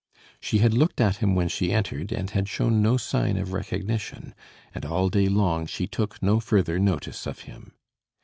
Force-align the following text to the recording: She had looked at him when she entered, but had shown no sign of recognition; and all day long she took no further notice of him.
She 0.39 0.57
had 0.57 0.73
looked 0.73 0.99
at 0.99 1.17
him 1.17 1.35
when 1.35 1.47
she 1.47 1.71
entered, 1.71 2.07
but 2.07 2.31
had 2.31 2.49
shown 2.49 2.81
no 2.81 2.97
sign 2.97 3.37
of 3.37 3.53
recognition; 3.53 4.33
and 4.73 4.83
all 4.83 5.09
day 5.09 5.29
long 5.29 5.67
she 5.67 5.85
took 5.85 6.23
no 6.23 6.39
further 6.39 6.79
notice 6.79 7.27
of 7.27 7.41
him. 7.41 7.73